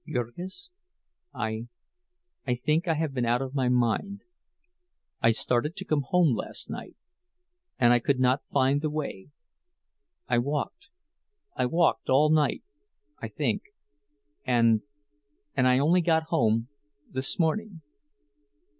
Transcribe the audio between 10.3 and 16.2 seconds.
walked—I walked all night, I think, and—and I only